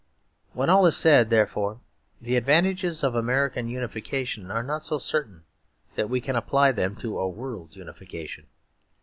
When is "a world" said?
7.19-7.75